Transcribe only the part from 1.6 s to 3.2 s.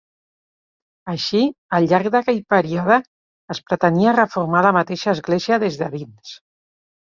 al llarg d'aquell període